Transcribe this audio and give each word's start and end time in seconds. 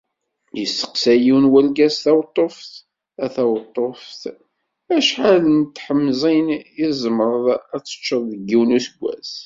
Yesteqsa 0.59 1.13
yiwen 1.23 1.45
urgaz 1.59 1.95
taweṭṭuft: 2.03 2.71
“A 3.23 3.25
taweṭṭuft, 3.35 4.21
acḥal 4.95 5.43
n 5.59 5.59
tḥemẓin 5.75 6.47
i 6.83 6.87
tzemreḍ 6.91 7.45
ad 7.75 7.81
teččeḍ 7.83 8.21
deg 8.31 8.41
yiwen 8.49 8.71
n 8.73 8.77
usuggas? 8.77 9.31